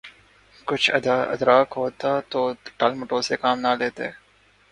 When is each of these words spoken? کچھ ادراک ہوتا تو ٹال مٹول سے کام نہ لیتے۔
کچھ 0.67 0.87
ادراک 1.33 1.67
ہوتا 1.77 2.11
تو 2.31 2.39
ٹال 2.77 2.91
مٹول 2.99 3.21
سے 3.27 3.35
کام 3.43 3.57
نہ 3.59 3.71
لیتے۔ 3.79 4.07